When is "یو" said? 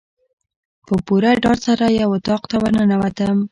2.01-2.09